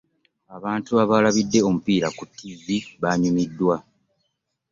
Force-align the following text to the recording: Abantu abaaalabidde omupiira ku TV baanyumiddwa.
Abantu 0.55 0.91
abaaalabidde 1.03 1.59
omupiira 1.69 2.07
ku 2.17 2.23
TV 2.37 2.65
baanyumiddwa. 3.01 3.75